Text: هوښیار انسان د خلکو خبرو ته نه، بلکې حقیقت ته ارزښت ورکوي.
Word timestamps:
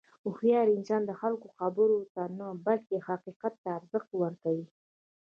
هوښیار 0.23 0.67
انسان 0.77 1.01
د 1.05 1.11
خلکو 1.21 1.47
خبرو 1.57 1.99
ته 2.13 2.23
نه، 2.37 2.47
بلکې 2.65 2.97
حقیقت 3.07 3.53
ته 3.61 3.67
ارزښت 3.77 4.09
ورکوي. 4.21 4.67